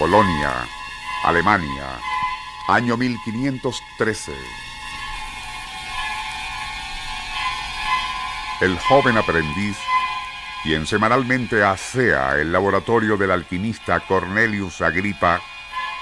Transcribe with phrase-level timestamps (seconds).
[0.00, 0.66] Colonia,
[1.24, 2.00] Alemania,
[2.68, 4.32] año 1513.
[8.62, 9.76] El joven aprendiz,
[10.62, 15.38] quien semanalmente asea el laboratorio del alquimista Cornelius Agripa,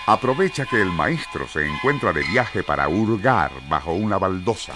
[0.06, 4.74] aprovecha que el maestro se encuentra de viaje para hurgar bajo una baldosa.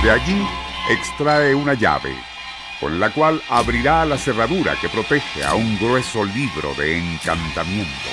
[0.00, 0.46] De allí
[0.88, 2.14] extrae una llave,
[2.80, 8.12] con la cual abrirá la cerradura que protege a un grueso libro de encantamientos.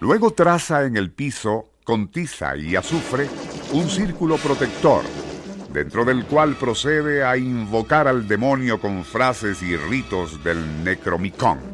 [0.00, 3.28] Luego traza en el piso, con tiza y azufre,
[3.72, 5.04] un círculo protector,
[5.72, 11.69] dentro del cual procede a invocar al demonio con frases y ritos del Necromicón.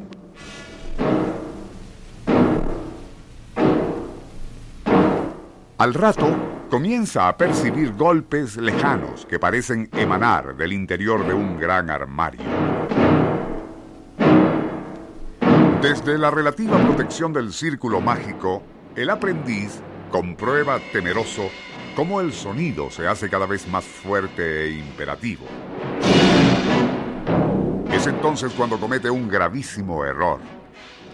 [5.79, 6.27] Al rato,
[6.71, 12.41] comienza a percibir golpes lejanos que parecen emanar del interior de un gran armario.
[15.83, 18.63] Desde la relativa protección del círculo mágico,
[18.95, 21.51] el aprendiz comprueba temeroso
[21.95, 25.45] cómo el sonido se hace cada vez más fuerte e imperativo.
[27.93, 30.41] Es entonces cuando comete un gravísimo error.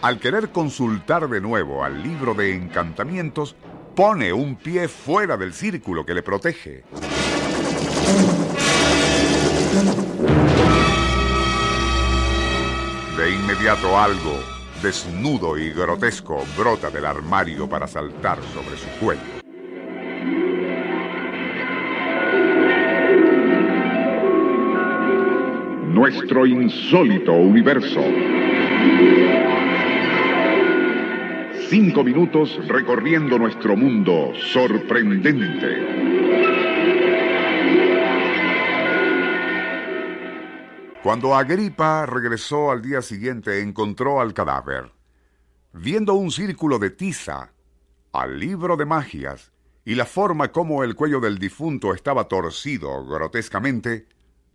[0.01, 3.57] Al querer consultar de nuevo al libro de encantamientos,
[3.95, 6.83] pone un pie fuera del círculo que le protege.
[13.17, 14.39] De inmediato algo,
[14.81, 19.21] desnudo y grotesco, brota del armario para saltar sobre su cuello.
[25.93, 28.01] Nuestro insólito universo.
[31.75, 35.67] Cinco minutos recorriendo nuestro mundo sorprendente.
[41.01, 44.91] Cuando Agripa regresó al día siguiente, encontró al cadáver.
[45.71, 47.53] Viendo un círculo de tiza,
[48.11, 49.51] al libro de magias
[49.83, 54.05] y la forma como el cuello del difunto estaba torcido grotescamente,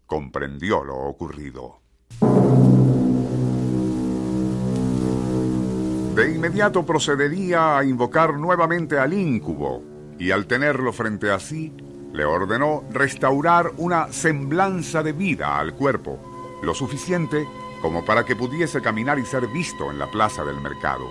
[0.06, 1.80] comprendió lo ocurrido.
[6.18, 9.84] De inmediato procedería a invocar nuevamente al íncubo
[10.18, 11.72] y al tenerlo frente a sí,
[12.12, 17.46] le ordenó restaurar una semblanza de vida al cuerpo, lo suficiente
[17.80, 21.06] como para que pudiese caminar y ser visto en la plaza del mercado.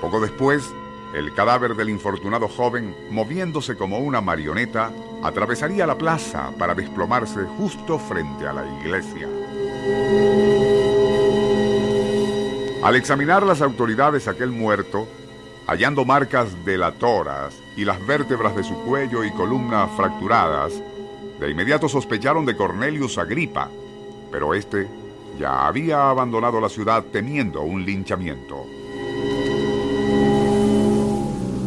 [0.00, 0.72] Poco después,
[1.16, 7.98] el cadáver del infortunado joven, moviéndose como una marioneta, atravesaría la plaza para desplomarse justo
[7.98, 9.26] frente a la iglesia.
[12.88, 15.06] Al examinar las autoridades aquel muerto,
[15.66, 20.72] hallando marcas delatoras y las vértebras de su cuello y columna fracturadas,
[21.38, 23.68] de inmediato sospecharon de Cornelius Agripa,
[24.32, 24.88] pero este
[25.38, 28.64] ya había abandonado la ciudad temiendo un linchamiento.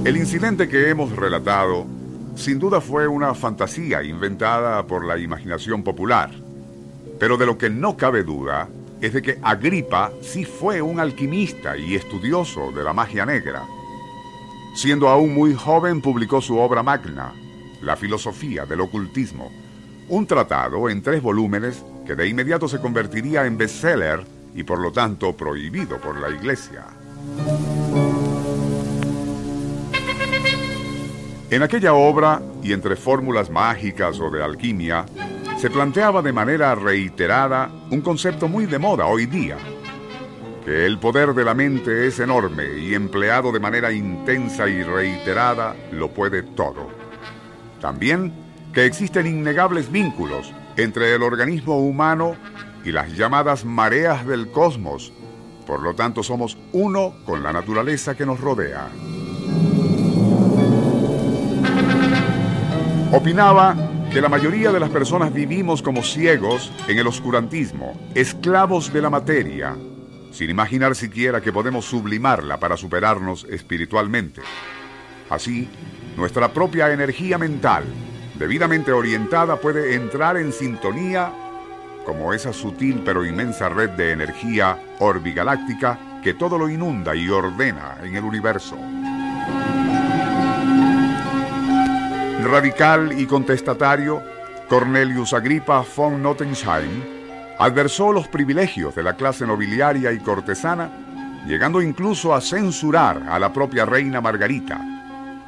[0.04, 1.86] El incidente que hemos relatado
[2.34, 6.32] sin duda fue una fantasía inventada por la imaginación popular,
[7.20, 8.68] pero de lo que no cabe duda
[9.02, 13.64] es de que Agripa sí fue un alquimista y estudioso de la magia negra.
[14.76, 17.34] Siendo aún muy joven publicó su obra magna,
[17.82, 19.52] La filosofía del ocultismo,
[20.08, 24.24] un tratado en tres volúmenes que de inmediato se convertiría en bestseller
[24.54, 26.86] y por lo tanto prohibido por la Iglesia.
[31.50, 35.06] En aquella obra, y entre fórmulas mágicas o de alquimia,
[35.62, 39.58] se planteaba de manera reiterada un concepto muy de moda hoy día,
[40.66, 45.76] que el poder de la mente es enorme y empleado de manera intensa y reiterada
[45.92, 46.90] lo puede todo.
[47.80, 48.34] También
[48.74, 52.36] que existen innegables vínculos entre el organismo humano
[52.84, 55.14] y las llamadas mareas del cosmos,
[55.68, 58.88] por lo tanto somos uno con la naturaleza que nos rodea.
[63.12, 69.02] Opinaba que la mayoría de las personas vivimos como ciegos en el oscurantismo, esclavos de
[69.02, 69.78] la materia,
[70.32, 74.42] sin imaginar siquiera que podemos sublimarla para superarnos espiritualmente.
[75.30, 75.70] Así,
[76.18, 77.86] nuestra propia energía mental,
[78.38, 81.32] debidamente orientada, puede entrar en sintonía
[82.06, 87.96] como esa sutil pero inmensa red de energía orbigaláctica que todo lo inunda y ordena
[88.04, 88.76] en el universo.
[92.52, 94.22] Radical y contestatario,
[94.68, 97.02] Cornelius Agrippa von Nottensheim
[97.58, 100.92] adversó los privilegios de la clase nobiliaria y cortesana,
[101.48, 104.82] llegando incluso a censurar a la propia reina Margarita.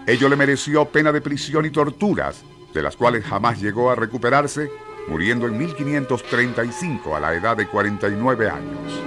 [0.07, 2.41] Ello le mereció pena de prisión y torturas,
[2.73, 4.71] de las cuales jamás llegó a recuperarse,
[5.09, 9.01] muriendo en 1535 a la edad de 49 años.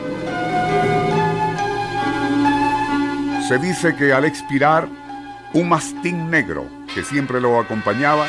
[3.49, 4.87] Se dice que al expirar,
[5.55, 8.27] un mastín negro que siempre lo acompañaba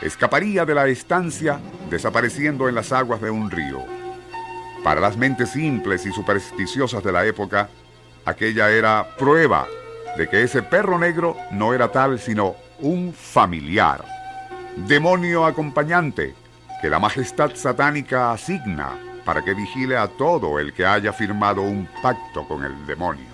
[0.00, 1.58] escaparía de la estancia
[1.90, 3.84] desapareciendo en las aguas de un río.
[4.84, 7.70] Para las mentes simples y supersticiosas de la época,
[8.24, 9.66] aquella era prueba
[10.16, 14.04] de que ese perro negro no era tal sino un familiar,
[14.76, 16.36] demonio acompañante
[16.80, 18.92] que la majestad satánica asigna
[19.24, 23.33] para que vigile a todo el que haya firmado un pacto con el demonio.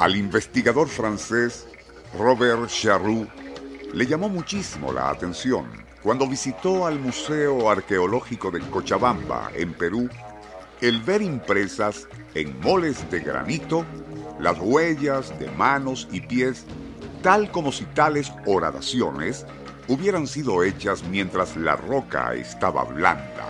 [0.00, 1.66] Al investigador francés
[2.18, 3.28] Robert Charroux
[3.92, 5.66] le llamó muchísimo la atención
[6.02, 10.08] cuando visitó al Museo Arqueológico de Cochabamba, en Perú,
[10.80, 13.84] el ver impresas en moles de granito
[14.38, 16.64] las huellas de manos y pies,
[17.22, 19.44] tal como si tales horadaciones
[19.86, 23.46] hubieran sido hechas mientras la roca estaba blanda.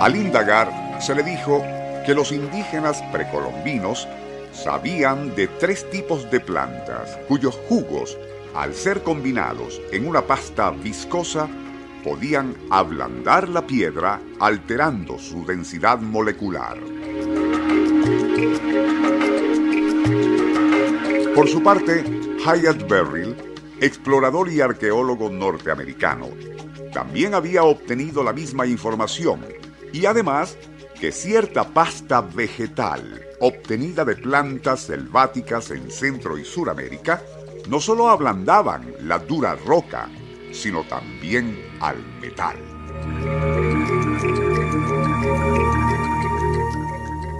[0.00, 1.62] Al indagar, se le dijo
[2.04, 4.06] que los indígenas precolombinos
[4.52, 8.18] sabían de tres tipos de plantas cuyos jugos,
[8.54, 11.48] al ser combinados en una pasta viscosa,
[12.04, 16.78] podían ablandar la piedra alterando su densidad molecular.
[21.34, 22.04] Por su parte,
[22.44, 23.36] Hyatt Berrill,
[23.80, 26.28] explorador y arqueólogo norteamericano,
[26.92, 29.40] también había obtenido la misma información
[29.92, 30.56] y además
[31.00, 37.22] que cierta pasta vegetal obtenida de plantas selváticas en Centro y Suramérica
[37.68, 40.10] no solo ablandaban la dura roca,
[40.52, 42.56] sino también al metal.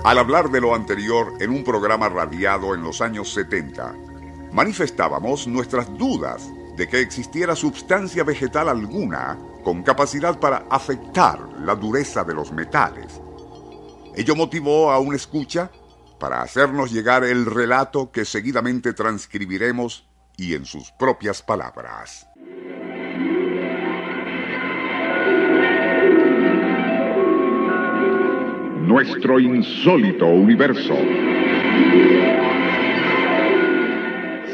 [0.04, 3.94] Al hablar de lo anterior en un programa radiado en los años 70,
[4.52, 12.25] manifestábamos nuestras dudas de que existiera sustancia vegetal alguna con capacidad para afectar la dureza
[12.25, 13.20] de los metales
[14.17, 15.71] Ello motivó a un escucha
[16.19, 22.26] para hacernos llegar el relato que seguidamente transcribiremos y en sus propias palabras.
[28.81, 30.97] Nuestro insólito universo.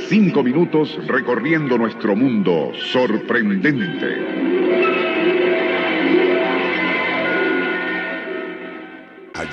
[0.08, 4.55] Cinco minutos recorriendo nuestro mundo sorprendente.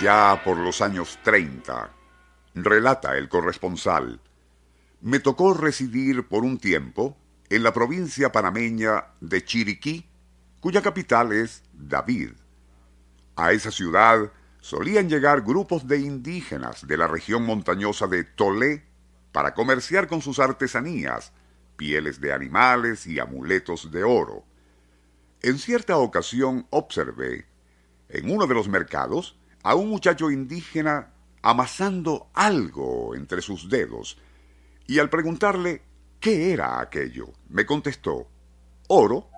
[0.03, 1.89] Ya por los años 30,
[2.55, 4.19] relata el corresponsal,
[4.99, 7.15] me tocó residir por un tiempo
[7.49, 10.05] en la provincia panameña de Chiriquí,
[10.59, 12.31] cuya capital es David.
[13.37, 18.83] A esa ciudad solían llegar grupos de indígenas de la región montañosa de Tolé
[19.31, 21.31] para comerciar con sus artesanías,
[21.77, 24.43] pieles de animales y amuletos de oro.
[25.41, 27.45] En cierta ocasión observé,
[28.09, 34.17] en uno de los mercados, a un muchacho indígena amasando algo entre sus dedos,
[34.85, 35.81] y al preguntarle
[36.19, 38.27] qué era aquello, me contestó,
[38.87, 39.29] oro.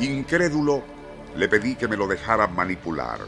[0.00, 0.82] Incrédulo,
[1.36, 3.20] le pedí que me lo dejara manipular,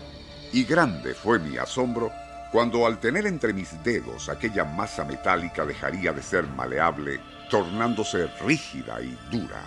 [0.52, 2.11] Y grande fue mi asombro
[2.50, 9.00] cuando al tener entre mis dedos aquella masa metálica dejaría de ser maleable, tornándose rígida
[9.02, 9.62] y dura.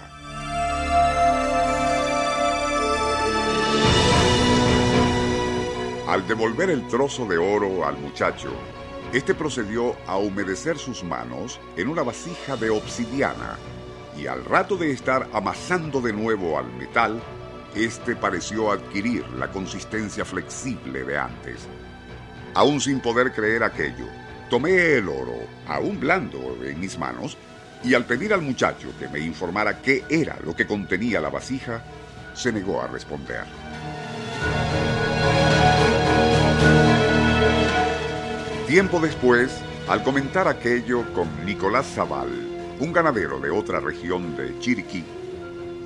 [6.08, 8.52] Al devolver el trozo de oro al muchacho,
[9.14, 13.58] este procedió a humedecer sus manos en una vasija de obsidiana
[14.18, 17.22] y al rato de estar amasando de nuevo al metal,
[17.76, 21.68] este pareció adquirir la consistencia flexible de antes.
[22.54, 24.08] Aún sin poder creer aquello,
[24.50, 27.38] tomé el oro, aún blando, en mis manos,
[27.84, 31.82] y al pedir al muchacho que me informara qué era lo que contenía la vasija,
[32.34, 33.46] se negó a responder.
[38.68, 39.52] Tiempo después,
[39.88, 42.30] al comentar aquello con Nicolás Zaval,
[42.80, 45.04] un ganadero de otra región de Chiriquí,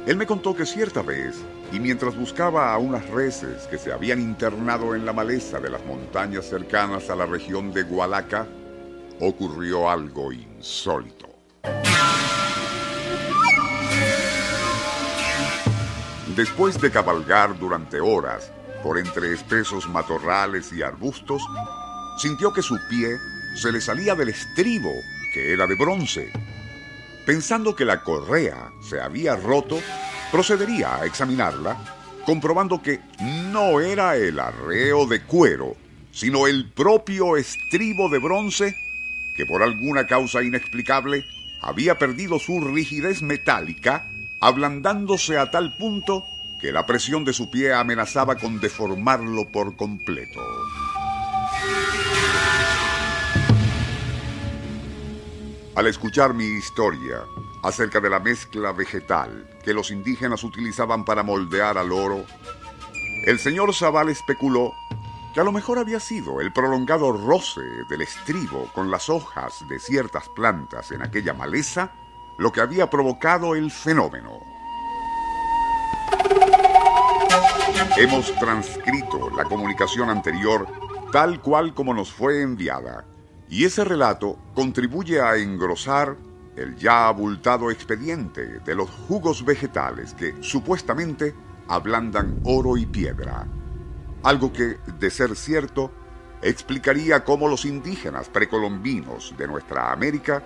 [0.06, 1.36] él me contó que cierta vez,
[1.72, 5.84] y mientras buscaba a unas reses que se habían internado en la maleza de las
[5.84, 8.46] montañas cercanas a la región de Gualaca,
[9.20, 11.28] ocurrió algo insólito.
[16.36, 18.52] Después de cabalgar durante horas
[18.84, 21.42] por entre espesos matorrales y arbustos,
[22.20, 23.18] sintió que su pie
[23.56, 24.92] se le salía del estribo,
[25.34, 26.32] que era de bronce,
[27.26, 29.80] Pensando que la correa se había roto,
[30.32, 31.78] procedería a examinarla,
[32.26, 33.00] comprobando que
[33.52, 35.76] no era el arreo de cuero,
[36.12, 38.76] sino el propio estribo de bronce
[39.36, 41.26] que por alguna causa inexplicable
[41.62, 44.08] había perdido su rigidez metálica,
[44.40, 46.24] ablandándose a tal punto
[46.62, 50.42] que la presión de su pie amenazaba con deformarlo por completo.
[55.76, 57.26] Al escuchar mi historia
[57.62, 62.24] acerca de la mezcla vegetal que los indígenas utilizaban para moldear al oro,
[63.26, 64.74] el señor Zaval especuló
[65.34, 69.78] que a lo mejor había sido el prolongado roce del estribo con las hojas de
[69.80, 71.92] ciertas plantas en aquella maleza
[72.38, 74.40] lo que había provocado el fenómeno.
[77.98, 80.68] Hemos transcrito la comunicación anterior
[81.12, 83.06] tal cual como nos fue enviada
[83.50, 86.18] y ese relato contribuye a engrosar
[86.56, 91.36] el ya abultado expediente de los jugos vegetales que supuestamente
[91.68, 93.48] ablandan oro y piedra.
[94.24, 95.92] Algo que, de ser cierto,
[96.42, 100.44] explicaría cómo los indígenas precolombinos de nuestra América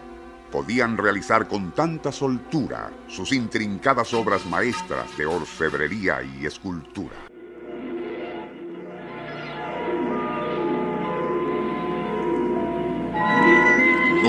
[0.52, 7.29] podían realizar con tanta soltura sus intrincadas obras maestras de orfebrería y escultura.